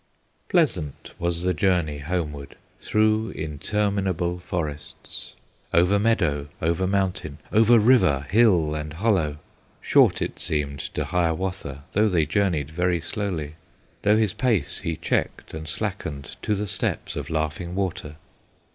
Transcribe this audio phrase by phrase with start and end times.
[0.49, 5.35] Pleasant was the journey homeward, Through interminable forests,
[5.75, 9.37] Over meadow, over mountain, Over river, hill, and hollow.
[9.79, 13.57] Short it seemed to Hiawatha, Though they journeyed very slowly,
[14.01, 18.15] Though his pace he checked and slackened To the steps of Laughing Water.